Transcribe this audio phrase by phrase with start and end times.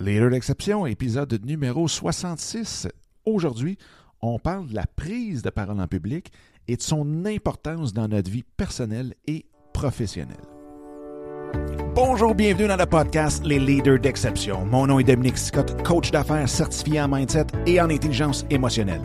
[0.00, 2.88] Leader d'exception, épisode numéro 66.
[3.24, 3.78] Aujourd'hui,
[4.20, 6.32] on parle de la prise de parole en public
[6.66, 10.36] et de son importance dans notre vie personnelle et professionnelle.
[11.94, 14.66] Bonjour, bienvenue dans le podcast Les Leaders d'exception.
[14.66, 19.02] Mon nom est Dominique Scott, coach d'affaires certifié en mindset et en intelligence émotionnelle.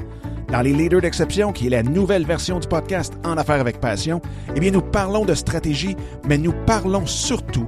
[0.52, 4.20] Dans les Leaders d'exception, qui est la nouvelle version du podcast En affaires avec passion,
[4.56, 5.96] eh bien nous parlons de stratégie,
[6.28, 7.68] mais nous parlons surtout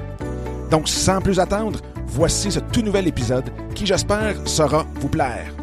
[0.71, 5.53] Donc, sans plus attendre, voici ce tout nouvel épisode qui, j'espère, saura vous plaire.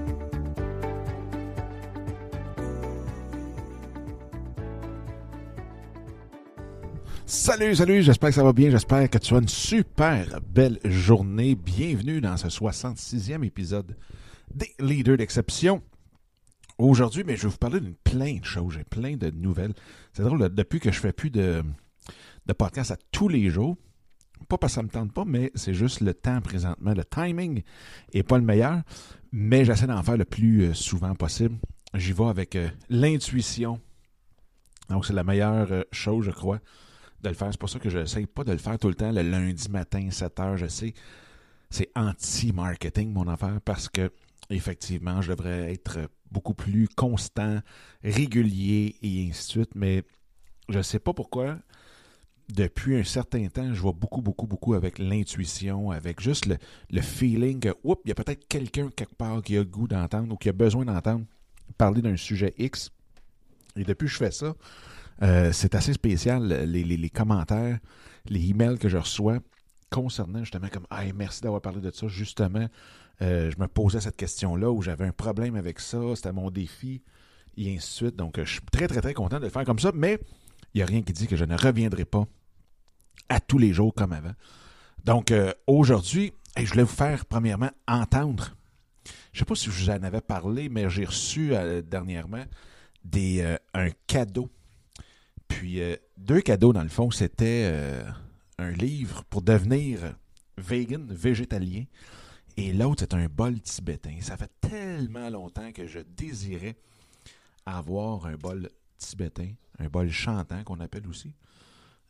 [7.24, 11.54] Salut, salut, j'espère que ça va bien, j'espère que tu as une super belle journée.
[11.54, 13.96] Bienvenue dans ce 66e épisode
[14.54, 15.80] des Leaders d'exception.
[16.76, 19.72] Aujourd'hui, mais je vais vous parler d'une plein de choses, j'ai plein de nouvelles.
[20.12, 21.62] C'est drôle, depuis que je fais plus de,
[22.44, 23.78] de podcasts à tous les jours,
[24.46, 26.94] pas parce que ça me tente pas, mais c'est juste le temps présentement.
[26.94, 27.62] Le timing
[28.12, 28.82] est pas le meilleur,
[29.32, 31.56] mais j'essaie d'en faire le plus euh, souvent possible.
[31.94, 33.80] J'y vais avec euh, l'intuition.
[34.88, 36.60] Donc, c'est la meilleure euh, chose, je crois,
[37.22, 37.48] de le faire.
[37.50, 39.70] C'est pour ça que je n'essaie pas de le faire tout le temps le lundi
[39.70, 40.56] matin, 7 heures.
[40.56, 40.94] Je sais,
[41.70, 44.10] c'est anti-marketing, mon affaire, parce que,
[44.50, 45.98] effectivement, je devrais être
[46.30, 47.60] beaucoup plus constant,
[48.02, 49.74] régulier et ainsi de suite.
[49.74, 50.04] Mais
[50.68, 51.58] je ne sais pas pourquoi
[52.48, 57.60] depuis un certain temps, je vois beaucoup, beaucoup, beaucoup avec l'intuition, avec juste le, feeling
[57.60, 60.36] que, oups, il y a peut-être quelqu'un quelque part qui a le goût d'entendre ou
[60.36, 61.24] qui a besoin d'entendre
[61.76, 62.90] parler d'un sujet X.
[63.76, 64.54] Et depuis que je fais ça,
[65.22, 67.78] euh, c'est assez spécial, les, les, commentaires,
[68.28, 69.38] les emails que je reçois
[69.90, 72.66] concernant justement comme, ah, merci d'avoir parlé de ça, justement,
[73.20, 77.02] euh, je me posais cette question-là où j'avais un problème avec ça, c'était mon défi,
[77.56, 78.16] et ainsi de suite.
[78.16, 80.18] Donc, je suis très, très, très content de le faire comme ça, mais
[80.74, 82.26] il n'y a rien qui dit que je ne reviendrai pas
[83.28, 84.34] à tous les jours comme avant.
[85.04, 88.54] Donc, euh, aujourd'hui, je voulais vous faire, premièrement, entendre.
[89.32, 92.44] Je ne sais pas si je vous en avais parlé, mais j'ai reçu euh, dernièrement
[93.04, 94.48] des, euh, un cadeau.
[95.46, 95.80] Puis,
[96.18, 97.72] deux cadeaux, dans le fond, c'était
[98.58, 100.14] un livre pour devenir
[100.58, 101.84] vegan, végétalien.
[102.58, 104.18] Et l'autre, c'est un bol tibétain.
[104.20, 106.76] Ça fait tellement longtemps que je désirais
[107.64, 108.68] avoir un bol
[108.98, 111.32] tibétain, un bol chantant qu'on appelle aussi.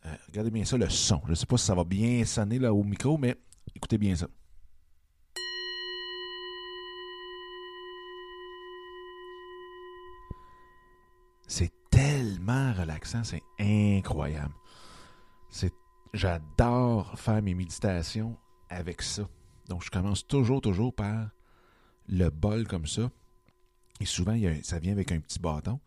[0.07, 1.21] Euh, regardez bien ça, le son.
[1.25, 3.37] Je ne sais pas si ça va bien sonner là au micro, mais
[3.75, 4.29] écoutez bien ça.
[11.47, 14.55] C'est tellement relaxant, c'est incroyable.
[16.15, 18.37] J'adore faire mes méditations
[18.71, 19.29] avec ça.
[19.69, 21.29] Donc, je commence toujours, toujours par
[22.09, 23.11] le bol comme ça.
[24.01, 25.81] Et souvent, il y a, ça vient avec un petit bâton.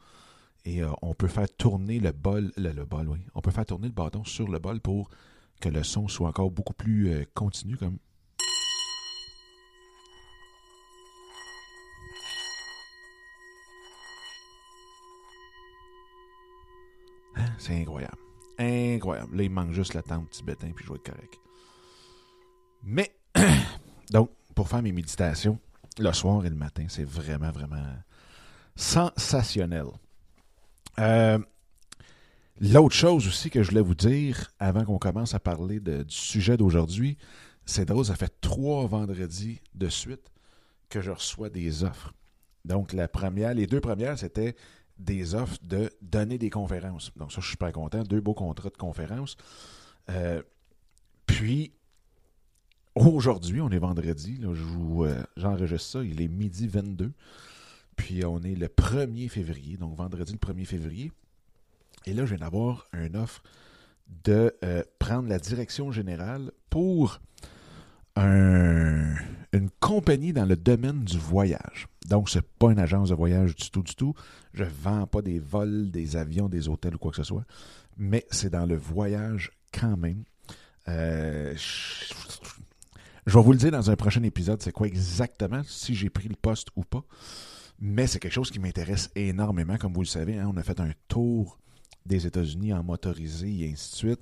[0.65, 3.19] Et euh, on peut faire tourner le bol, le, bol, oui.
[3.33, 5.09] On peut faire tourner le bâton sur le bol pour
[5.59, 7.97] que le son soit encore beaucoup plus euh, continu, comme.
[17.35, 17.45] Hein?
[17.57, 18.17] C'est incroyable.
[18.59, 19.35] Incroyable.
[19.35, 21.39] Là, il manque juste la tente tibétain, puis je vais être correct.
[22.83, 23.15] Mais,
[24.11, 25.59] donc, pour faire mes méditations,
[25.97, 27.95] le soir et le matin, c'est vraiment, vraiment
[28.75, 29.87] sensationnel.
[30.99, 31.39] Euh,
[32.63, 36.57] L'autre chose aussi que je voulais vous dire avant qu'on commence à parler du sujet
[36.57, 37.17] d'aujourd'hui,
[37.65, 40.31] c'est drôle, ça fait trois vendredis de suite
[40.87, 42.13] que je reçois des offres.
[42.63, 44.55] Donc, la première, les deux premières, c'était
[44.99, 47.11] des offres de donner des conférences.
[47.15, 48.03] Donc, ça, je suis super content.
[48.03, 49.37] Deux beaux contrats de conférences.
[50.11, 50.43] Euh,
[51.25, 51.73] puis,
[52.93, 54.39] aujourd'hui, on est vendredi.
[54.39, 56.03] Je euh, j'enregistre ça.
[56.03, 57.11] Il est midi 22.
[58.01, 61.11] Puis on est le 1er février, donc vendredi le 1er février.
[62.07, 63.43] Et là, je viens d'avoir une offre
[64.23, 67.21] de euh, prendre la direction générale pour
[68.15, 69.13] un,
[69.53, 71.87] une compagnie dans le domaine du voyage.
[72.07, 74.15] Donc, ce n'est pas une agence de voyage du tout, du tout.
[74.55, 77.45] Je ne vends pas des vols, des avions, des hôtels ou quoi que ce soit.
[77.97, 80.23] Mais c'est dans le voyage quand même.
[80.87, 86.09] Euh, je vais vous le dire dans un prochain épisode, c'est quoi exactement, si j'ai
[86.09, 87.03] pris le poste ou pas.
[87.81, 89.77] Mais c'est quelque chose qui m'intéresse énormément.
[89.77, 91.59] Comme vous le savez, hein, on a fait un tour
[92.05, 94.21] des États-Unis en motorisé et ainsi de suite.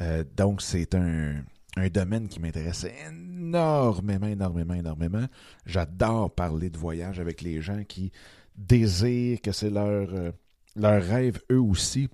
[0.00, 1.44] Euh, donc, c'est un,
[1.76, 5.26] un, domaine qui m'intéresse énormément, énormément, énormément.
[5.66, 8.10] J'adore parler de voyage avec les gens qui
[8.56, 10.32] désirent que c'est leur, euh,
[10.74, 12.08] leur rêve, eux aussi,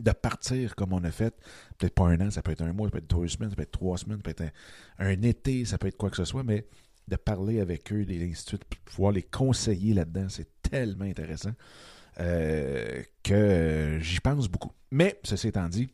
[0.00, 1.34] de partir comme on a fait.
[1.78, 3.56] Peut-être pas un an, ça peut être un mois, ça peut être deux semaines, ça
[3.56, 4.52] peut être trois semaines, ça peut être
[4.98, 6.66] un, été, ça peut être quoi que ce soit, mais
[7.10, 11.52] de parler avec eux, des instituts, pouvoir les conseiller là-dedans, c'est tellement intéressant
[12.20, 14.72] euh, que j'y pense beaucoup.
[14.90, 15.90] Mais, ceci étant dit,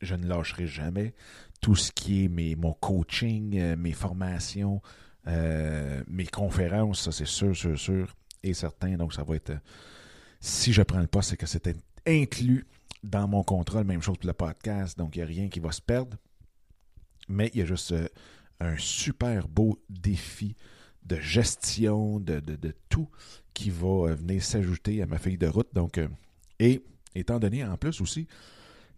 [0.00, 1.14] je ne lâcherai jamais
[1.60, 4.80] tout ce qui est mes, mon coaching, euh, mes formations,
[5.26, 8.96] euh, mes conférences, ça c'est sûr, sûr, sûr et certain.
[8.96, 9.52] Donc ça va être,
[10.40, 11.68] si je prends le poste, c'est que c'est
[12.06, 12.66] inclus
[13.02, 15.72] dans mon contrat, même chose pour le podcast, donc il n'y a rien qui va
[15.72, 16.16] se perdre.
[17.28, 18.08] Mais il y a juste euh,
[18.60, 20.54] un super beau défi
[21.04, 22.40] de gestion, de,
[22.88, 23.08] tout
[23.54, 25.68] qui va venir s'ajouter à ma feuille de route.
[25.74, 25.98] Donc,
[26.58, 26.82] et
[27.14, 28.28] étant donné en plus aussi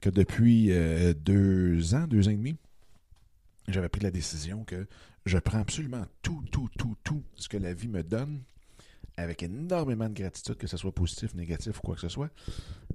[0.01, 2.57] que depuis euh, deux ans, deux ans et demi,
[3.69, 4.87] j'avais pris la décision que
[5.25, 8.43] je prends absolument tout, tout, tout, tout ce que la vie me donne
[9.17, 12.31] avec énormément de gratitude, que ce soit positif, négatif ou quoi que ce soit.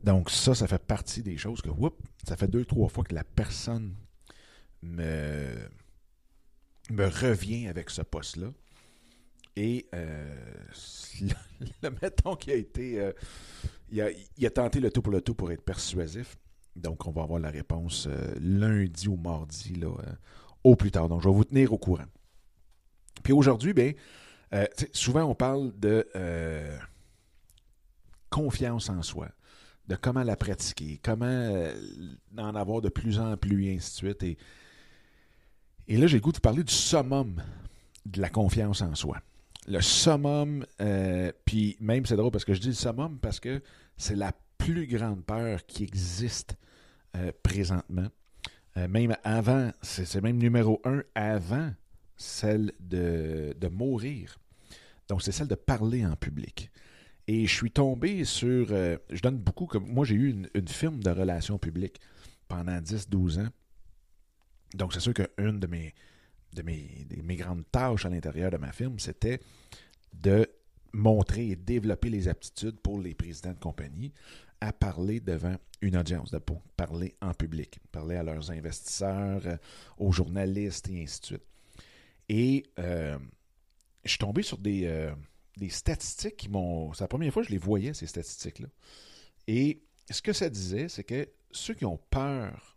[0.04, 1.96] Donc ça, ça fait partie des choses que, whoop,
[2.28, 3.96] ça fait deux, trois fois que la personne
[4.82, 5.70] me,
[6.90, 8.52] me revient avec ce poste-là.
[9.56, 10.36] Et euh,
[11.82, 13.00] le, mettons qui a été...
[13.00, 13.12] Euh,
[13.90, 16.38] il, a, tenté le tout pour le tout pour être persuasif.
[16.76, 19.82] Donc, on va avoir la réponse euh, lundi ou mardi,
[20.64, 21.10] au plus tard.
[21.10, 22.06] Donc, je vais vous tenir au courant.
[23.24, 23.94] Puis aujourd'hui, bien,
[24.94, 26.08] souvent on parle de
[28.30, 29.30] confiance en soi,
[29.88, 31.68] de comment la pratiquer, comment
[32.38, 34.38] en avoir de plus en plus, et ainsi de suite.
[35.88, 37.42] Et là, j'ai le goût de parler du summum
[38.06, 39.18] de la confiance en soi.
[39.68, 40.66] Le summum,
[41.46, 43.62] puis même c'est drôle parce que je dis le summum parce que
[43.98, 46.58] c'est la plus grande peur qui existe
[47.16, 48.08] euh, présentement.
[48.76, 51.72] Euh, même avant, c'est même numéro un avant
[52.16, 54.38] celle de, mourir.
[55.08, 56.70] Donc, c'est celle de parler en public.
[57.28, 58.68] Et je suis tombé sur.
[58.72, 59.88] Euh, je donne beaucoup comme.
[59.88, 62.00] Moi, j'ai eu une, une, firme de relations publiques
[62.48, 63.50] pendant 10-12 ans.
[64.74, 65.94] Donc, c'est sûr qu'une de mes,
[66.54, 69.40] de mes, de mes grandes tâches à l'intérieur de ma firme, c'était
[70.14, 70.48] de
[70.94, 74.14] montrer et développer les aptitudes pour les présidents de compagnie
[74.62, 76.42] à parler devant une audience, de
[76.76, 79.58] parler en public, parler à leurs investisseurs, euh,
[79.98, 81.46] aux journalistes et ainsi de suite.
[82.30, 83.18] Et euh,
[84.04, 85.16] je suis tombé sur euh,
[85.58, 86.92] des statistiques qui m'ont...
[86.94, 88.68] C'est la première fois que je les voyais, ces statistiques-là.
[89.48, 92.77] Et ce que ça disait, c'est que ceux qui ont peur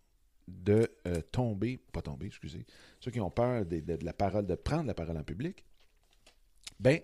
[0.62, 0.90] de
[1.32, 2.66] tomber, pas tomber, excusez,
[3.00, 5.64] ceux qui ont peur de, la parole, de prendre la parole en public,
[6.78, 7.00] ben,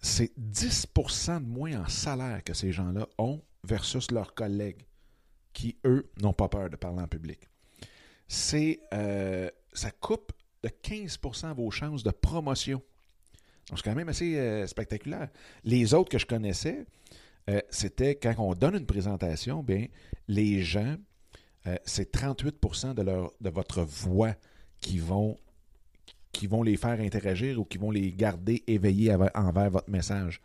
[0.00, 4.84] c'est 10 de moins en salaire que ces gens-là ont versus leurs collègues
[5.52, 7.48] qui, eux, n'ont pas peur de parler en public.
[8.26, 10.32] C'est, euh, ça coupe
[10.62, 12.82] de 15% vos chances de promotion.
[13.68, 15.28] Donc, c'est quand même assez euh, spectaculaire.
[15.64, 16.86] Les autres que je connaissais,
[17.50, 19.86] euh, c'était quand on donne une présentation, bien,
[20.28, 20.96] les gens,
[21.84, 24.34] c'est 38 de, leur, de votre voix
[24.80, 25.36] qui vont,
[26.32, 30.40] qui vont les faire interagir ou qui vont les garder éveillés envers votre message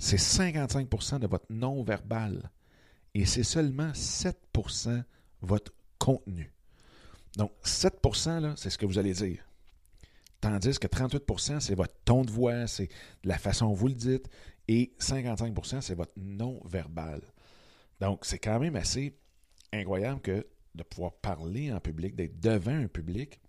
[0.00, 2.50] c'est 55% de votre non-verbal
[3.14, 5.04] et c'est seulement 7%
[5.42, 6.52] votre contenu.
[7.36, 9.44] Donc, 7% c'est ce que vous allez dire.
[10.40, 12.88] Tandis que 38% c'est votre ton de voix, c'est
[13.24, 14.28] la façon dont vous le dites,
[14.68, 17.20] et 55% c'est votre non-verbal.
[18.00, 19.14] Donc, c'est quand même assez
[19.72, 23.40] incroyable que de pouvoir parler en public, d'être devant un public,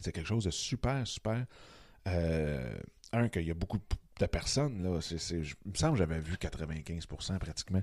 [0.00, 1.46] c'est quelque chose de super, super.
[2.06, 2.78] Euh,
[3.12, 3.78] un, qu'il y a beaucoup
[4.20, 7.82] de personnes, là, il me semble que j'avais vu 95% pratiquement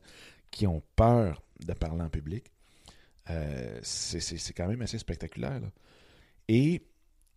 [0.52, 2.52] qui ont peur de parler en public.
[3.30, 5.62] Euh, c'est, quand même assez spectaculaire.
[6.48, 6.84] Et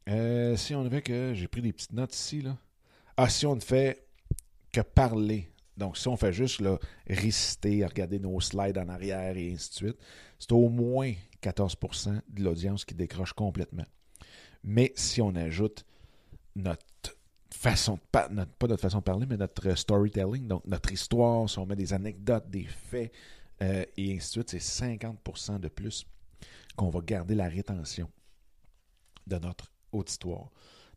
[0.09, 1.33] euh, si on avait que.
[1.35, 2.43] J'ai pris des petites notes ici.
[2.43, 2.57] Là.
[3.16, 4.07] Ah, si on ne fait
[4.73, 5.49] que parler.
[5.76, 6.78] Donc, si on fait juste là,
[7.09, 9.97] réciter, regarder nos slides en arrière et ainsi de suite,
[10.38, 11.12] c'est au moins
[11.43, 13.87] 14% de l'audience qui décroche complètement.
[14.62, 15.85] Mais si on ajoute
[16.54, 16.85] notre
[17.50, 21.66] façon de pas notre façon de parler, mais notre storytelling, donc notre histoire, si on
[21.66, 23.12] met des anecdotes, des faits
[23.62, 26.07] euh, et ainsi de suite, c'est 50% de plus
[26.76, 28.11] qu'on va garder la rétention
[29.26, 30.50] de notre auditoire.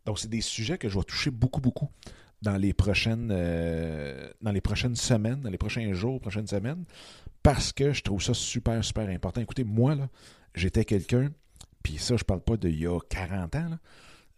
[0.04, 1.90] Donc, c'est des sujets que je vais toucher beaucoup, beaucoup
[2.42, 6.84] dans les prochaines, euh, dans les prochaines semaines, dans les prochains jours, prochaines semaines,
[7.42, 9.40] parce que je trouve ça super, super important.
[9.40, 10.08] Écoutez, moi, là,
[10.54, 11.30] j'étais quelqu'un,
[11.82, 13.78] puis ça, je parle pas d'il y a 40 ans,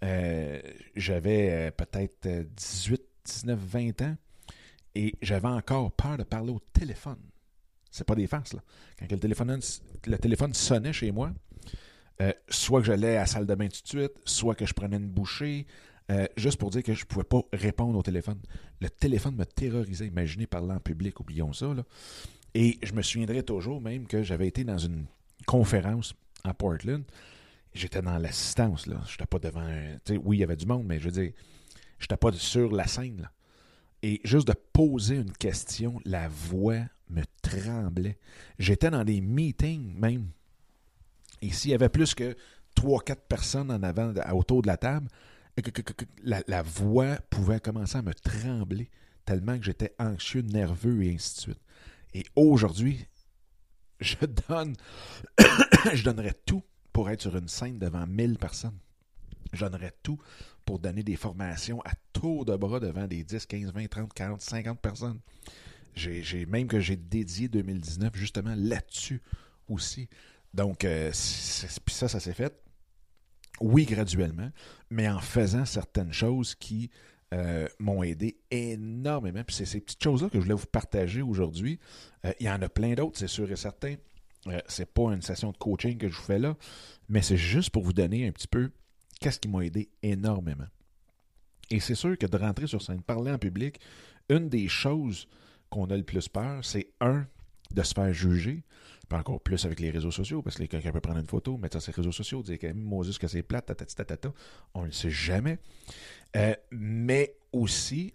[0.03, 0.61] euh,
[0.97, 2.27] j'avais euh, peut-être
[2.57, 4.17] 18, 19, 20 ans
[4.95, 7.19] et j'avais encore peur de parler au téléphone.
[7.91, 8.61] C'est pas des farces, là.
[8.99, 9.61] Quand le téléphone,
[10.07, 11.33] le téléphone sonnait chez moi,
[12.49, 14.99] soit que j'allais à la salle de bain tout de suite, soit que je prenais
[14.99, 15.67] une bouchée,
[16.11, 18.41] euh, juste pour dire que je ne pouvais pas répondre au téléphone.
[18.81, 20.07] Le téléphone me terrorisait.
[20.07, 21.73] Imaginez parler en public, oublions ça.
[21.73, 21.85] Là.
[22.55, 25.05] Et je me souviendrai toujours même que j'avais été dans une
[25.47, 27.05] conférence à Portland.
[27.73, 28.87] J'étais dans l'assistance.
[28.87, 29.69] Je n'étais pas devant.
[30.25, 31.33] oui, il y avait du monde, mais je veux dire,
[31.99, 33.29] je n'étais pas sur la scène.
[34.03, 38.19] Et juste de poser une question, la voix me tremblait.
[38.59, 40.29] J'étais dans des meetings même.
[41.43, 42.35] Et s'il y avait plus que
[42.75, 45.09] trois, quatre personnes en avant, autour de la table,
[46.23, 48.91] la, la, voix pouvait commencer à me trembler
[49.25, 51.61] tellement que j'étais anxieux, nerveux et ainsi de suite.
[52.15, 53.07] Et aujourd'hui,
[54.01, 54.17] je
[54.49, 54.75] donne,
[55.95, 56.63] je donnerais tout
[56.93, 58.79] pour être sur une scène devant 1000 personnes.
[59.53, 60.19] Je donnerais tout
[60.65, 64.41] pour donner des formations à tour de bras devant des 10, 15, 20, 30, 40,
[64.41, 65.21] 50 personnes.
[65.95, 69.21] J'ai même que j'ai dédié 2019 justement là-dessus
[69.69, 70.09] aussi.
[70.55, 72.55] Donc, euh, ça, ça s'est fait.
[73.61, 74.51] Oui, graduellement,
[74.91, 76.91] mais en faisant certaines choses qui
[77.33, 79.45] euh, m'ont aidé énormément.
[79.45, 81.79] Puis c'est ces petites choses-là que je voulais vous partager aujourd'hui.
[82.25, 83.95] Euh, il y en a plein d'autres, c'est sûr et certain.
[84.47, 86.57] Euh, c'est pas une session de coaching que je vous fais là,
[87.09, 88.71] mais c'est juste pour vous donner un petit peu
[89.21, 90.67] qu'est-ce qui m'a aidé énormément.
[91.71, 93.79] Et c'est sûr que de rentrer sur scène, parler en public,
[94.29, 95.29] une des choses
[95.69, 97.27] qu'on a le plus peur, c'est un,
[97.71, 98.63] de se faire juger,
[99.09, 101.75] pas encore plus avec les réseaux sociaux, parce que quelqu'un peut prendre une photo, mettre
[101.75, 104.33] ça sur les réseaux sociaux, dire que Moses que c'est plate, tatata,
[104.75, 105.59] on ne le sait jamais.
[106.37, 108.15] Euh, mais aussi,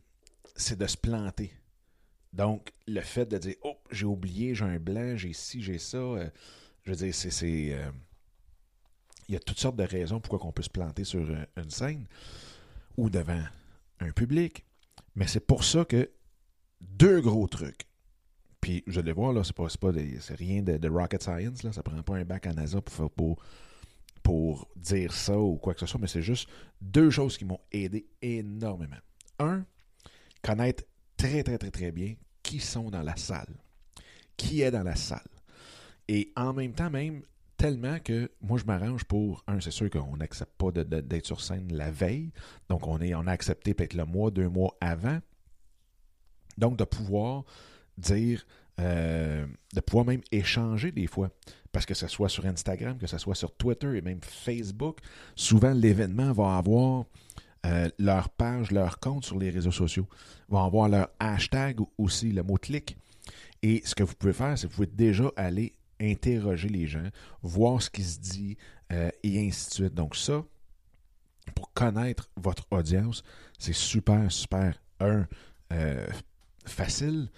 [0.55, 1.51] c'est de se planter.
[2.33, 5.97] Donc, le fait de dire Oh, j'ai oublié, j'ai un blanc, j'ai ci, j'ai ça.
[5.97, 6.29] Euh,
[6.83, 7.74] je veux dire, c'est.
[7.74, 7.91] Euh,
[9.27, 12.05] il y a toutes sortes de raisons pourquoi on peut se planter sur une scène
[12.95, 13.43] ou devant
[14.00, 14.65] un public.
[15.15, 16.12] Mais c'est pour ça que
[16.79, 17.84] deux gros trucs
[18.65, 21.72] puis je vais voir, là, c'est pas, pas rien de, rocket science, là.
[21.72, 23.38] Ça prend pas un bac à NASA pour, pour,
[24.24, 26.50] pour dire ça ou quoi que ce soit, mais c'est juste
[26.81, 28.98] deux choses qui m'ont aidé énormément.
[29.38, 29.65] Un,
[30.41, 30.84] connaître
[31.15, 33.53] très, très, très, très bien qui sont dans la salle.
[34.36, 35.19] Qui est dans la salle.
[36.07, 37.22] Et en même temps, même,
[37.57, 41.72] tellement que moi, je m'arrange pour, un, c'est sûr qu'on n'accepte pas d'être sur scène
[41.72, 42.31] la veille.
[42.69, 45.19] Donc, on, est, on a accepté peut-être le mois, deux mois avant.
[46.57, 47.43] Donc, de pouvoir
[47.97, 48.45] dire,
[48.79, 51.29] euh, de pouvoir même échanger des fois.
[51.71, 54.99] Parce que ce soit sur Instagram, que ce soit sur Twitter et même Facebook,
[55.35, 57.05] souvent l'événement va avoir
[57.65, 60.07] euh, leur page, leur compte sur les réseaux sociaux,
[60.49, 62.97] va avoir leur hashtag aussi, le mot clic.
[63.61, 67.09] Et ce que vous pouvez faire, c'est que vous pouvez déjà aller interroger les gens,
[67.41, 68.57] voir ce qui se dit
[68.91, 69.93] euh, et ainsi de suite.
[69.93, 70.43] Donc ça,
[71.55, 73.23] pour connaître votre audience,
[73.57, 75.25] c'est super, super, un,
[76.65, 77.29] facile,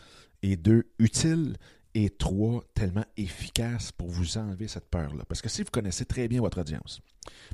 [0.51, 1.57] et deux, utile,
[1.93, 5.25] et trois, tellement efficace pour vous enlever cette peur-là.
[5.27, 7.01] Parce que si vous connaissez très bien votre audience,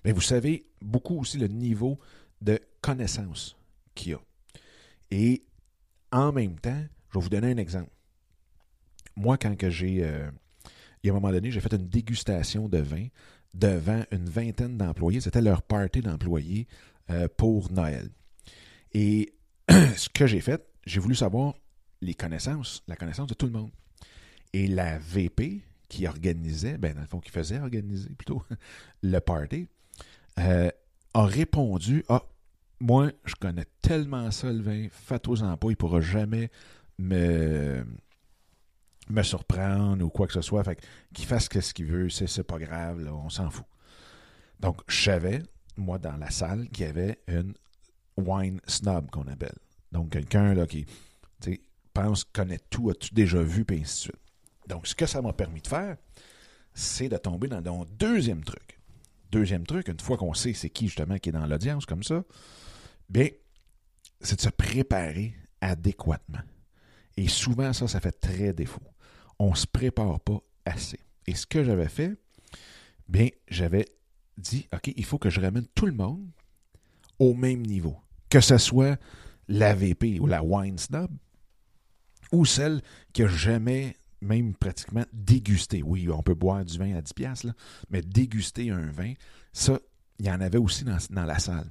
[0.03, 1.97] mais vous savez beaucoup aussi le niveau
[2.41, 3.55] de connaissance
[3.95, 4.21] qu'il y a.
[5.09, 5.43] Et
[6.11, 7.89] en même temps, je vais vous donner un exemple.
[9.15, 10.29] Moi, quand j'ai, euh,
[11.01, 13.07] il y a un moment donné, j'ai fait une dégustation de vin
[13.55, 15.21] devant une vingtaine d'employés.
[15.21, 16.67] C'était leur party d'employés
[17.09, 18.09] euh, pour Noël.
[18.93, 19.33] Et
[19.69, 21.55] ce que j'ai fait, j'ai voulu savoir
[22.03, 23.71] les connaissances, la connaissance de tout le monde.
[24.53, 28.43] Et la VP qui organisait, ben dans le fond, qui faisait organiser plutôt
[29.01, 29.67] le party,
[30.39, 30.69] euh,
[31.13, 32.23] a répondu Ah,
[32.79, 36.49] moi, je connais tellement ça le vin, faites-en pas, il ne pourra jamais
[36.97, 37.85] me,
[39.09, 40.63] me surprendre ou quoi que ce soit.
[40.63, 40.79] Fait
[41.13, 43.65] qu'il fasse ce qu'il veut, c'est pas grave, on s'en fout.
[44.59, 45.41] Donc, je
[45.77, 47.53] moi, dans la salle, qu'il y avait une
[48.17, 49.57] wine snob qu'on appelle.
[49.91, 50.85] Donc, quelqu'un là qui
[51.93, 54.21] pense connaître tout, a tout déjà vu, puis ainsi de suite.
[54.67, 55.97] Donc, ce que ça m'a permis de faire,
[56.73, 58.79] c'est de tomber dans mon deuxième truc.
[59.31, 62.23] Deuxième truc, une fois qu'on sait c'est qui justement qui est dans l'audience comme ça,
[63.09, 63.29] bien,
[64.21, 66.41] c'est de se préparer adéquatement.
[67.17, 68.81] Et souvent, ça, ça fait très défaut.
[69.39, 70.99] On ne se prépare pas assez.
[71.27, 72.13] Et ce que j'avais fait,
[73.07, 73.85] bien, j'avais
[74.37, 76.27] dit, OK, il faut que je ramène tout le monde
[77.19, 77.97] au même niveau.
[78.29, 78.99] Que ce soit
[79.47, 81.11] la VP ou la wine snob,
[82.33, 82.81] ou celle
[83.13, 85.83] qui n'a jamais même pratiquement dégusté.
[85.83, 87.53] Oui, on peut boire du vin à 10$, là,
[87.89, 89.13] mais déguster un vin,
[89.51, 89.79] ça,
[90.19, 91.69] il y en avait aussi dans, la salle.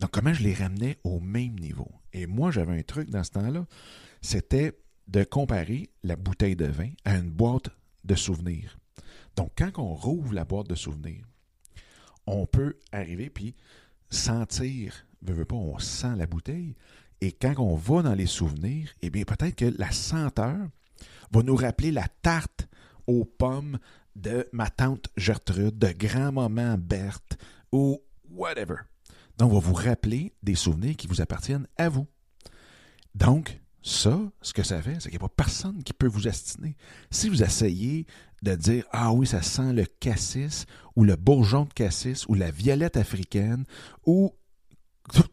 [0.00, 1.90] Donc, comment je les ramenais au même niveau?
[2.12, 3.64] Et moi, j'avais un truc dans ce temps-là,
[4.20, 7.70] c'était de comparer la bouteille de vin à une boîte
[8.04, 8.78] de souvenirs.
[9.36, 11.24] Donc, quand on rouvre la boîte de souvenirs,
[12.26, 13.54] on peut arriver puis
[14.10, 16.74] sentir, veut, veut pas, on sent la bouteille,
[17.20, 20.68] et quand on va dans les souvenirs, eh bien, peut-être que la senteur
[21.32, 22.68] va nous rappeler la tarte
[23.06, 23.78] aux pommes
[24.14, 27.38] de ma tante Gertrude, de grand-maman Berthe
[27.72, 28.76] ou whatever.
[29.38, 32.06] Donc, on va vous rappeler des souvenirs qui vous appartiennent à vous.
[33.14, 36.26] Donc, ça, ce que ça fait, c'est qu'il n'y a pas personne qui peut vous
[36.26, 36.76] astiner.
[37.10, 38.06] Si vous essayez
[38.42, 42.50] de dire Ah oui, ça sent le cassis ou le bourgeon de cassis ou la
[42.50, 43.64] violette africaine
[44.04, 44.34] ou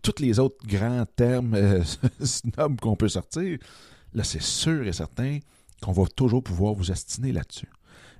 [0.01, 1.83] tous les autres grands termes euh,
[2.23, 3.57] snobs qu'on peut sortir,
[4.13, 5.39] là, c'est sûr et certain
[5.81, 7.69] qu'on va toujours pouvoir vous astiner là-dessus.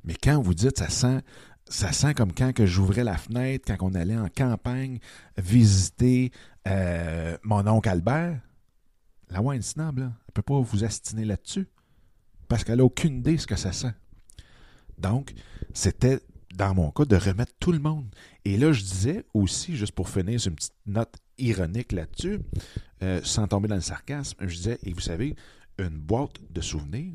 [0.03, 1.21] Mais quand vous dites ça sent
[1.69, 4.99] ça sent comme quand j'ouvrais la fenêtre, quand on allait en campagne
[5.37, 6.31] visiter
[6.67, 8.39] euh, mon oncle Albert,
[9.29, 11.67] la wine snob, là, elle ne peut pas vous astiner là-dessus
[12.47, 13.93] parce qu'elle n'a aucune idée de ce que ça sent.
[14.97, 15.33] Donc,
[15.73, 16.19] c'était
[16.55, 18.07] dans mon cas de remettre tout le monde.
[18.45, 22.39] Et là, je disais aussi, juste pour finir une petite note ironique là-dessus,
[23.01, 25.35] euh, sans tomber dans le sarcasme, je disais, et vous savez,
[25.79, 27.13] une boîte de souvenirs,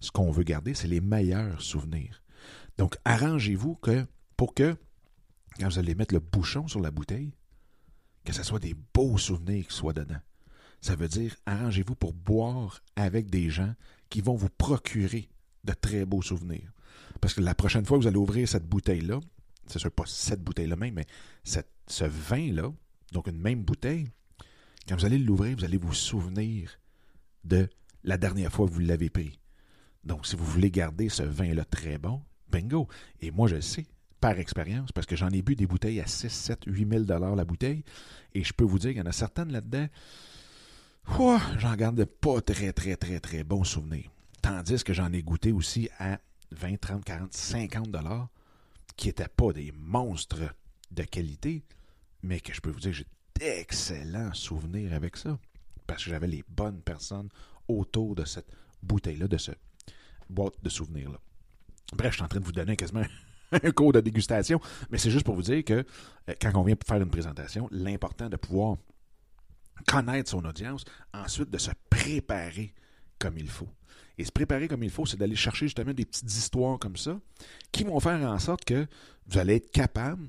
[0.00, 2.22] ce qu'on veut garder, c'est les meilleurs souvenirs.
[2.76, 4.04] Donc, arrangez-vous que
[4.36, 4.76] pour que,
[5.58, 7.32] quand vous allez mettre le bouchon sur la bouteille,
[8.24, 10.20] que ce soit des beaux souvenirs qui soient dedans.
[10.80, 13.74] Ça veut dire, arrangez-vous pour boire avec des gens
[14.10, 15.28] qui vont vous procurer
[15.62, 16.73] de très beaux souvenirs.
[17.24, 19.18] Parce que la prochaine fois que vous allez ouvrir cette bouteille-là,
[19.66, 21.06] c'est sûr pas cette bouteille-là même, mais
[21.42, 22.70] ce vin-là,
[23.12, 24.10] donc une même bouteille,
[24.86, 26.78] quand vous allez l'ouvrir, vous allez vous souvenir
[27.42, 27.66] de
[28.02, 29.38] la dernière fois que vous l'avez pris.
[30.04, 32.20] Donc, si vous voulez garder ce vin-là très bon,
[32.52, 32.88] bingo.
[33.22, 33.86] Et moi, je le sais,
[34.20, 37.44] par expérience, parce que j'en ai bu des bouteilles à 6, 7, 8 000 la
[37.46, 37.84] bouteille,
[38.34, 39.88] et je peux vous dire qu'il y en a certaines là-dedans,
[41.56, 44.10] j'en garde pas très, très, très, très bons souvenirs.
[44.42, 46.20] Tandis que j'en ai goûté aussi à
[46.52, 48.28] 20, 30, 40, 50 dollars,
[48.96, 50.54] qui n'étaient pas des monstres
[50.90, 51.64] de qualité,
[52.22, 53.06] mais que je peux vous dire j'ai
[53.38, 55.38] d'excellents souvenirs avec ça.
[55.86, 57.28] Parce que j'avais les bonnes personnes
[57.68, 58.50] autour de cette
[58.82, 59.52] bouteille-là, de ce
[60.30, 61.18] boîte de souvenirs-là.
[61.92, 63.04] Bref, je suis en train de vous donner quasiment
[63.52, 64.60] un cours de dégustation,
[64.90, 65.84] mais c'est juste pour vous dire que
[66.28, 68.76] euh, quand on vient faire une présentation, l'important de pouvoir
[69.86, 72.74] connaître son audience, ensuite de se préparer
[73.18, 73.68] comme il faut.
[74.16, 77.18] Et se préparer comme il faut, c'est d'aller chercher justement des petites histoires comme ça
[77.72, 78.86] qui vont faire en sorte que
[79.26, 80.28] vous allez être capable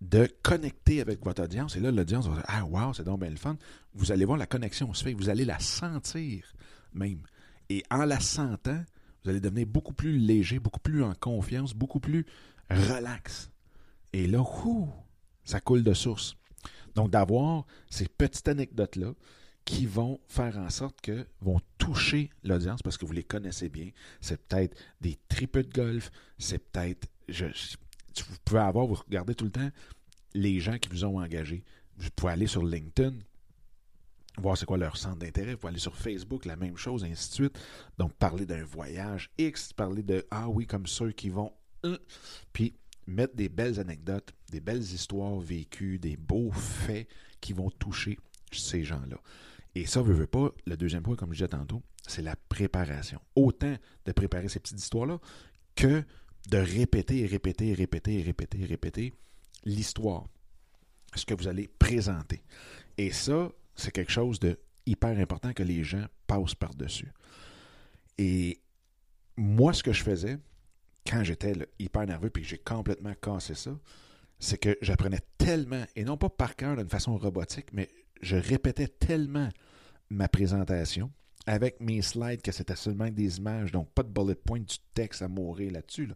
[0.00, 1.76] de connecter avec votre audience.
[1.76, 3.56] Et là, l'audience va dire Ah, wow, c'est donc bien le fun.
[3.94, 6.44] Vous allez voir la connexion se fait, vous allez la sentir
[6.92, 7.22] même.
[7.68, 8.84] Et en la sentant,
[9.22, 12.26] vous allez devenir beaucoup plus léger, beaucoup plus en confiance, beaucoup plus
[12.70, 13.50] relax.
[14.12, 14.44] Et là,
[15.44, 16.36] ça coule de source.
[16.94, 19.12] Donc, d'avoir ces petites anecdotes-là
[19.64, 23.90] qui vont faire en sorte que vont toucher l'audience parce que vous les connaissez bien.
[24.20, 27.06] C'est peut-être des tripes de golf, c'est peut-être.
[27.28, 29.70] vous pouvez avoir, vous regardez tout le temps
[30.34, 31.64] les gens qui vous ont engagé.
[31.96, 33.14] Vous pouvez aller sur LinkedIn,
[34.38, 35.52] voir c'est quoi leur centre d'intérêt.
[35.52, 37.58] Vous pouvez aller sur Facebook, la même chose, ainsi de suite.
[37.98, 41.52] Donc, parler d'un voyage X, parler de Ah oui, comme ceux qui vont.
[41.84, 41.98] Euh,
[42.52, 42.74] puis
[43.06, 47.08] mettre des belles anecdotes, des belles histoires vécues, des beaux faits
[47.40, 48.18] qui vont toucher
[48.50, 49.18] ces gens-là.
[49.74, 53.20] Et ça, veut, pas, le deuxième point, comme je disais tantôt, c'est la préparation.
[53.34, 55.18] Autant de préparer ces petites histoires-là
[55.74, 56.04] que
[56.50, 59.12] de répéter et répéter et répéter et répéter et répéter
[59.64, 60.26] l'histoire,
[61.14, 62.42] ce que vous allez présenter.
[62.98, 67.10] Et ça, c'est quelque chose de hyper important que les gens passent par-dessus.
[68.18, 68.60] Et
[69.36, 70.38] moi, ce que je faisais,
[71.06, 73.76] quand j'étais hyper nerveux puis que j'ai complètement cassé ça,
[74.38, 77.88] c'est que j'apprenais tellement, et non pas par cœur d'une façon robotique, mais
[78.24, 79.48] je répétais tellement
[80.10, 81.10] ma présentation
[81.46, 85.22] avec mes slides que c'était seulement des images, donc pas de bullet point, du texte
[85.22, 86.10] à mourir là-dessus.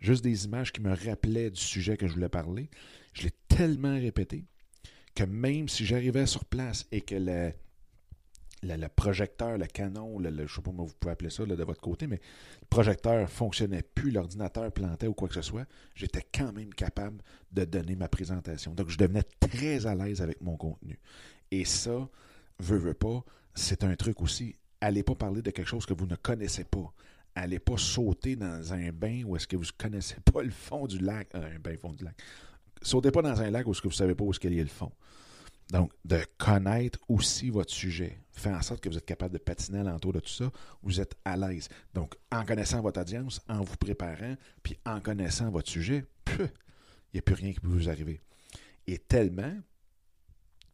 [0.00, 2.70] Juste des images qui me rappelaient du sujet que je voulais parler.
[3.12, 4.46] Je l'ai tellement répété
[5.14, 10.54] que même si j'arrivais sur place et que le, projecteur, le canon, je ne sais
[10.56, 12.20] pas comment vous pouvez appeler ça de votre côté, mais
[12.62, 17.22] le projecteur fonctionnait plus, l'ordinateur plantait ou quoi que ce soit, j'étais quand même capable
[17.52, 18.72] de donner ma présentation.
[18.72, 20.98] Donc, je devenais très à l'aise avec mon contenu.
[21.52, 22.08] Et ça,
[22.58, 23.22] veut, veut pas,
[23.54, 24.56] c'est un truc aussi.
[24.80, 26.92] Allez pas parler de quelque chose que vous ne connaissez pas.
[27.34, 30.86] Allez pas sauter dans un bain où est-ce que vous ne connaissez pas le fond
[30.86, 31.28] du lac.
[31.34, 32.16] Euh, un bain fond du lac.
[32.80, 34.54] Sautez pas dans un lac où est-ce que vous ne savez pas où est-ce qu'il
[34.54, 34.90] y a le fond.
[35.70, 39.80] Donc, de connaître aussi votre sujet, fait en sorte que vous êtes capable de patiner
[39.80, 40.50] alentour de tout ça,
[40.82, 41.68] vous êtes à l'aise.
[41.92, 46.04] Donc, en connaissant votre audience, en vous préparant, puis en connaissant votre sujet,
[46.38, 46.48] il
[47.14, 48.20] n'y a plus rien qui peut vous arriver.
[48.86, 49.54] Et tellement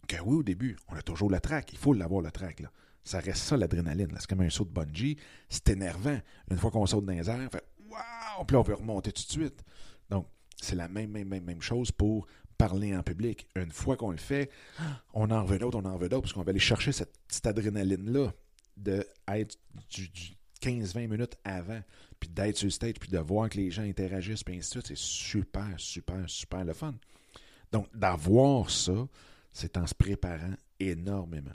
[0.08, 1.72] que oui, au début, on a toujours le trac.
[1.72, 2.60] Il faut l'avoir, le trac.
[2.60, 2.70] Là.
[3.04, 4.12] Ça reste ça, l'adrénaline.
[4.18, 5.16] C'est comme un saut de bungee.
[5.48, 6.18] C'est énervant.
[6.50, 8.44] Une fois qu'on saute dans les airs, on fait Waouh!
[8.46, 9.64] Puis on peut remonter tout de suite.
[10.10, 10.26] Donc,
[10.60, 12.26] c'est la même, même, même, même chose pour
[12.58, 13.46] parler en public.
[13.54, 14.50] Une fois qu'on le fait,
[15.14, 17.46] on en veut d'autres, on en veut d'autres, parce qu'on va aller chercher cette petite
[17.46, 18.32] adrénaline-là
[18.76, 19.56] de être
[19.90, 20.10] du,
[20.60, 21.80] 15-20 minutes avant,
[22.18, 24.80] puis d'être sur le stage, puis de voir que les gens interagissent, puis ainsi de
[24.80, 26.94] suite, c'est super, super, super le fun.
[27.70, 29.06] Donc, d'avoir ça,
[29.58, 31.52] c'est en se préparant énormément.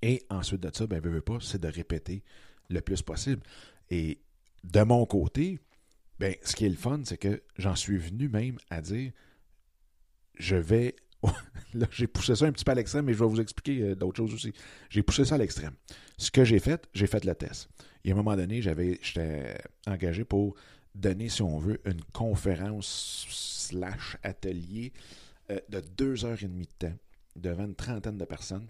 [0.00, 2.24] Et ensuite de ça, ben, veux, pas, c'est de répéter
[2.70, 3.42] le plus possible.
[3.90, 4.22] Et
[4.64, 5.58] de mon côté,
[6.18, 9.12] ben, ce qui est le fun, c'est que j'en suis venu même à dire
[10.38, 10.96] je vais.
[11.74, 13.94] Là, j'ai poussé ça un petit peu à l'extrême, mais je vais vous expliquer euh,
[13.94, 14.52] d'autres choses aussi.
[14.90, 15.74] J'ai poussé ça à l'extrême.
[16.16, 17.68] Ce que j'ai fait, j'ai fait le test.
[18.04, 19.56] Et à un moment donné, j'avais, j'étais
[19.86, 20.54] engagé pour
[20.94, 24.92] donner, si on veut, une conférence slash atelier
[25.52, 26.96] euh, de deux heures et demie de temps
[27.36, 28.66] devant une trentaine de personnes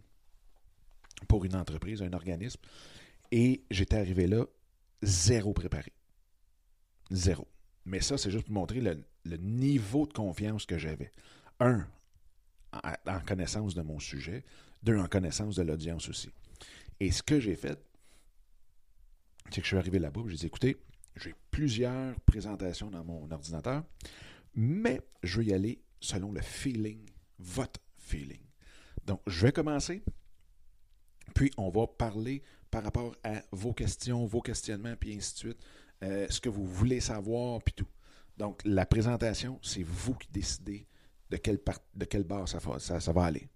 [1.28, 2.60] pour une entreprise, un organisme.
[3.30, 4.44] Et j'étais arrivé là
[5.02, 5.92] zéro préparé.
[7.10, 7.48] Zéro.
[7.84, 11.10] Mais ça, c'est juste pour montrer le, niveau de confiance que j'avais.
[11.60, 11.86] Un,
[12.72, 14.44] en, connaissance de mon sujet.
[14.82, 16.30] Deux, en connaissance de l'audience aussi.
[17.00, 17.78] Et ce que j'ai fait,
[19.50, 20.76] c'est que je suis arrivé là-bas, j'ai dit, écoutez,
[21.16, 23.84] j'ai plusieurs présentations dans mon ordinateur,
[24.54, 27.00] mais je vais y aller selon le feeling,
[27.38, 28.42] votre feeling.
[29.06, 30.02] Donc, je vais commencer,
[31.34, 35.58] puis on va parler par rapport à vos questions, vos questionnements, puis ainsi de suite,
[36.02, 37.86] euh, ce que vous voulez savoir, puis tout.
[38.36, 40.86] Donc, la présentation, c'est vous qui décidez
[41.30, 43.48] de quelle, part, de quelle barre ça, ça, va aller.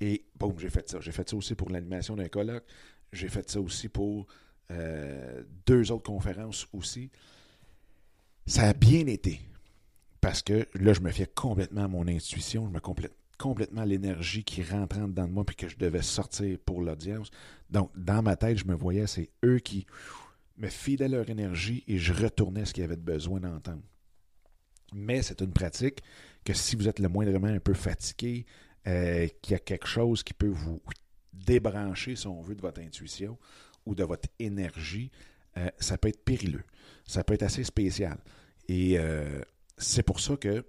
[0.00, 1.00] Et boum, j'ai fait ça.
[1.00, 2.64] J'ai fait ça aussi pour l'animation d'un colloque.
[3.12, 4.26] J'ai fait ça aussi pour
[4.70, 7.10] euh, deux autres conférences aussi.
[8.46, 9.40] Ça a bien été.
[10.22, 12.66] Parce que là, je me fiais complètement à mon intuition.
[12.66, 16.56] Je me complète complètement l'énergie qui rentrait dedans de moi puis que je devais sortir
[16.64, 17.30] pour l'audience.
[17.70, 19.84] Donc, dans ma tête, je me voyais, c'est eux qui
[20.58, 23.82] me filaient leur énergie et je retournais ce qu'ils avaient besoin d'entendre.
[24.94, 26.02] Mais c'est une pratique
[26.44, 28.46] que si vous êtes le moindrement un peu fatigué,
[28.86, 30.80] euh, qu'il y a quelque chose qui peut vous
[31.32, 33.36] débrancher, si on veut, de votre intuition
[33.86, 35.10] ou de votre énergie,
[35.56, 36.62] euh, ça peut être périlleux.
[37.08, 38.18] Ça peut être assez spécial.
[38.68, 39.42] Et euh,
[39.82, 40.64] c'est pour ça que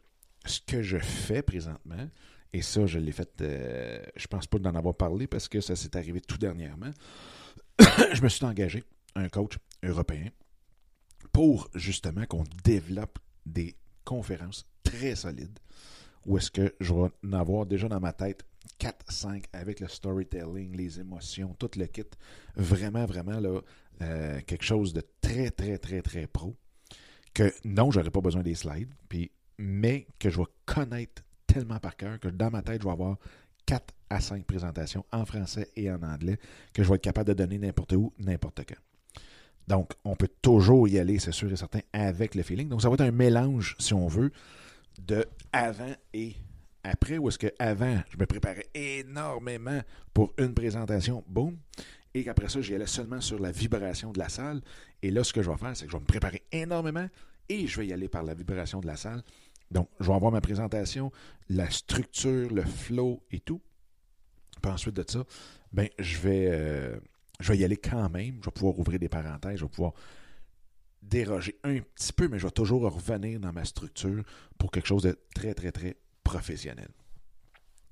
[0.45, 2.10] ce que je fais présentement,
[2.52, 5.76] et ça, je l'ai fait, euh, je pense pas d'en avoir parlé parce que ça
[5.76, 6.91] s'est arrivé tout dernièrement.
[8.13, 8.84] je me suis engagé,
[9.15, 10.30] un coach européen,
[11.32, 15.60] pour justement qu'on développe des conférences très solides
[16.26, 18.45] où est-ce que je vais en avoir déjà dans ma tête
[18.80, 22.04] 4, 5 avec le storytelling, les émotions, tout le kit.
[22.56, 23.62] Vraiment, vraiment, là,
[24.02, 26.56] euh, quelque chose de très, très, très, très pro.
[27.34, 31.96] Que non, j'aurais pas besoin des slides, puis, mais que je vais connaître tellement par
[31.96, 33.17] cœur que dans ma tête, je vais avoir
[33.65, 36.38] 4 à 5 présentations en français et en anglais
[36.74, 38.82] que je vais être capable de donner n'importe où, n'importe quand.
[39.67, 42.67] Donc, on peut toujours y aller, c'est sûr et certain, avec le feeling.
[42.67, 44.32] Donc, ça va être un mélange, si on veut,
[45.00, 46.36] de avant et
[46.84, 49.80] après, ou est-ce que avant, je me préparais énormément
[50.13, 51.58] pour une présentation, boum,
[52.13, 54.62] et qu'après ça, j'y allais seulement sur la vibration de la salle.
[55.02, 57.08] Et là, ce que je vais faire, c'est que je vais me préparer énormément
[57.49, 59.23] et je vais y aller par la vibration de la salle
[59.73, 61.12] donc, je vais avoir ma présentation,
[61.49, 63.60] la structure, le flow et tout.
[64.62, 65.23] Puis ensuite de ça,
[65.73, 66.99] ben, je vais, euh,
[67.39, 68.38] je vais y aller quand même.
[68.39, 69.93] Je vais pouvoir ouvrir des parenthèses, je vais pouvoir
[71.02, 74.23] déroger un petit peu, mais je vais toujours revenir dans ma structure
[74.58, 76.89] pour quelque chose de très, très, très professionnel.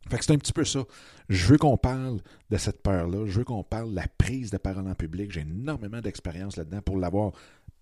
[0.09, 0.83] Fait que c'est un petit peu ça.
[1.29, 3.25] Je veux qu'on parle de cette peur-là.
[3.27, 5.31] Je veux qu'on parle de la prise de parole en public.
[5.31, 7.33] J'ai énormément d'expérience là-dedans pour l'avoir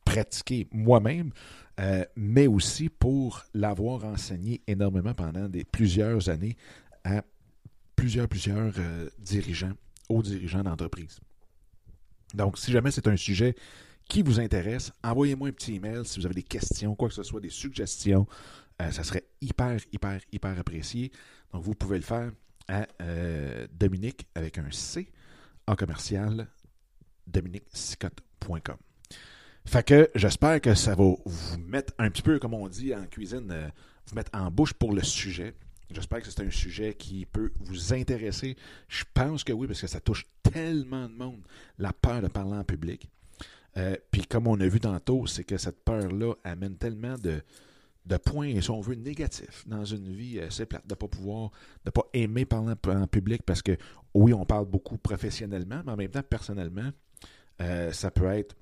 [0.06, 1.32] pratiqué moi-même,
[1.80, 6.58] euh, mais aussi pour l'avoir enseigné énormément pendant plusieurs années
[7.04, 7.24] à
[7.96, 9.74] plusieurs, plusieurs euh, dirigeants,
[10.10, 11.20] hauts dirigeants d'entreprise.
[12.34, 13.56] Donc, si jamais c'est un sujet
[14.08, 17.24] qui vous intéresse, envoyez-moi un petit email si vous avez des questions, quoi que ce
[17.24, 18.28] soit, des suggestions.
[18.82, 21.12] Euh, ça serait hyper, hyper, hyper apprécié.
[21.54, 22.32] Donc, vous pouvez le faire
[22.68, 22.86] à
[23.74, 25.12] Dominique avec un C
[25.68, 26.48] en commercial
[27.28, 28.78] dominiquesicotte.com.
[29.66, 33.06] Fait que j'espère que ça va vous mettre un petit peu, comme on dit en
[33.06, 33.70] cuisine, euh,
[34.08, 35.54] vous mettre en bouche pour le sujet.
[35.92, 38.56] J'espère que c'est un sujet qui peut vous intéresser.
[38.88, 41.42] Je pense que oui, parce que ça touche tellement de monde,
[41.78, 43.10] la peur de parler en public.
[43.78, 47.44] Euh, puis comme on a vu tantôt, c'est que cette peur-là amène tellement de,
[48.06, 50.40] de points, si on veut, négatifs dans une vie.
[50.50, 51.52] C'est plate de ne pas pouvoir,
[51.84, 53.78] de ne pas aimer parler en public parce que
[54.14, 56.90] oui, on parle beaucoup professionnellement, mais en même temps, personnellement,
[57.62, 58.56] euh, ça peut être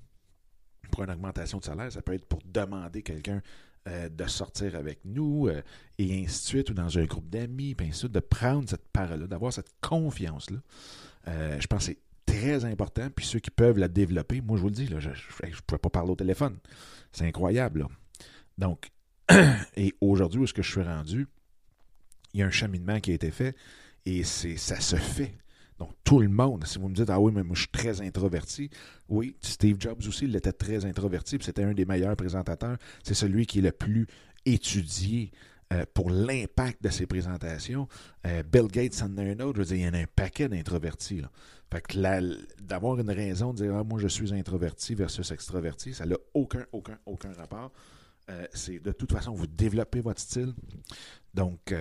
[0.90, 3.42] pour une augmentation de salaire, ça peut être pour demander quelqu'un
[3.86, 5.62] euh, de sortir avec nous, euh,
[5.98, 8.68] et ainsi de suite, ou dans un groupe d'amis, puis ainsi de suite, de prendre
[8.68, 10.58] cette parole-là, d'avoir cette confiance-là.
[11.28, 14.62] Euh, je pense que c'est très important, puis ceux qui peuvent la développer, moi je
[14.62, 16.58] vous le dis, là, je ne pouvais pas parler au téléphone.
[17.12, 17.86] C'est incroyable.
[18.58, 18.90] Donc,
[19.76, 21.26] et aujourd'hui, où est-ce que je suis rendu?
[22.34, 23.56] Il y a un cheminement qui a été fait,
[24.04, 25.34] et c'est ça se fait
[25.78, 28.00] Donc, tout le monde, si vous me dites, ah oui, mais moi, je suis très
[28.00, 28.70] introverti,
[29.08, 32.76] oui, Steve Jobs aussi, il était très introverti, puis c'était un des meilleurs présentateurs.
[33.02, 34.06] C'est celui qui est le plus
[34.44, 35.30] étudié
[35.72, 37.88] euh, pour l'impact de ses présentations.
[38.26, 40.06] Euh, Bill Gates en a un autre, je veux dire, il y en a un
[40.16, 41.22] paquet d'introvertis.
[41.70, 46.06] Fait que d'avoir une raison de dire, ah, moi, je suis introverti versus extraverti, ça
[46.06, 47.70] n'a aucun, aucun, aucun rapport.
[48.30, 50.54] Euh, c'est de toute façon, vous développez votre style.
[51.34, 51.74] Donc,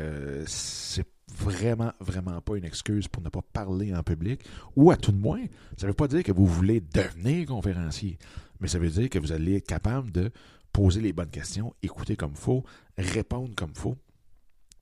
[0.45, 4.45] c'est vraiment, vraiment pas une excuse pour ne pas parler en public.
[4.75, 5.43] Ou à tout de moins,
[5.77, 8.17] ça ne veut pas dire que vous voulez devenir conférencier,
[8.59, 10.31] mais ça veut dire que vous allez être capable de
[10.71, 12.63] poser les bonnes questions, écouter comme faut,
[12.97, 13.95] répondre comme faut.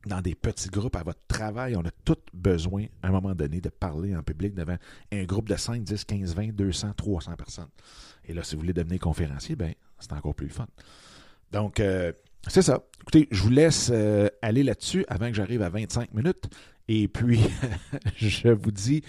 [0.06, 3.60] Dans des petits groupes à votre travail, on a tous besoin, à un moment donné,
[3.60, 4.78] de parler en public devant
[5.12, 7.70] un groupe de 5, 10, 15, 20, 200, 300 personnes.
[8.24, 10.68] Et là, si vous voulez devenir conférencier, ben, c'est encore plus fun.
[11.52, 12.12] Donc, euh,
[12.48, 12.84] c'est ça.
[13.02, 16.46] Écoutez, je vous laisse euh, aller là-dessus avant que j'arrive à 25 minutes.
[16.88, 17.40] Et puis,
[18.16, 19.04] je vous dis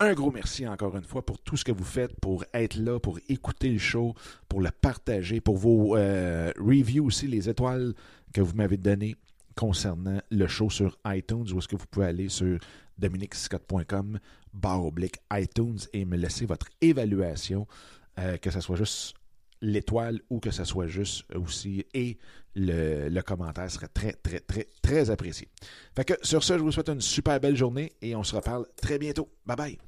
[0.00, 3.00] un gros merci encore une fois pour tout ce que vous faites, pour être là,
[3.00, 4.14] pour écouter le show,
[4.48, 7.94] pour le partager, pour vos euh, reviews aussi, les étoiles
[8.32, 9.16] que vous m'avez données
[9.56, 12.60] concernant le show sur iTunes, où est-ce que vous pouvez aller sur
[12.98, 14.20] dominicscott.com,
[14.54, 17.66] barre oblique iTunes, et me laisser votre évaluation,
[18.20, 19.14] euh, que ce soit juste
[19.60, 22.18] l'étoile ou que ce soit juste aussi et
[22.54, 25.48] le, commentaire serait très, très, très, très apprécié.
[25.94, 28.66] Fait que sur ce, je vous souhaite une super belle journée et on se reparle
[28.80, 29.28] très bientôt.
[29.46, 29.78] Bye bye!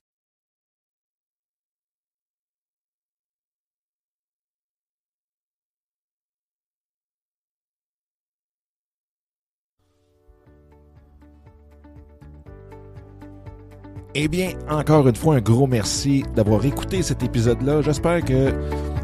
[14.14, 17.80] Eh bien, encore une fois, un gros merci d'avoir écouté cet épisode-là.
[17.80, 18.52] J'espère que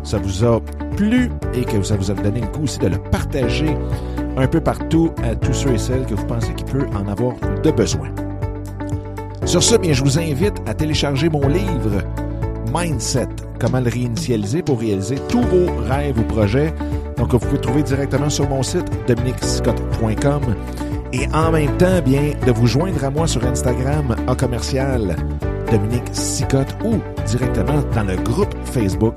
[0.06, 0.60] ça vous a
[0.96, 3.76] plu et que ça vous a donné le coup aussi de le partager
[4.36, 7.34] un peu partout à tous ceux et celles que vous pensez qui peuvent en avoir
[7.62, 8.08] de besoin.
[9.44, 12.02] Sur ce, bien, je vous invite à télécharger mon livre
[12.72, 13.28] Mindset,
[13.60, 16.72] comment le réinitialiser pour réaliser tous vos rêves ou projets.
[17.16, 20.42] Donc, vous pouvez trouver directement sur mon site dominicscott.com
[21.12, 25.16] et en même temps, bien, de vous joindre à moi sur Instagram à commercial
[25.70, 29.16] Dominique Sicotte ou directement dans le groupe Facebook